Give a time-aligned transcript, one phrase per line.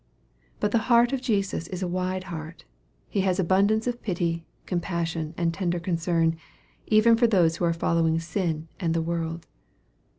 [0.59, 2.65] But the heart of Jesus is a wide heart.
[3.07, 6.37] He has abundance of pity, compassion, and tender concern
[6.87, 9.45] even for those who are following sin and the world.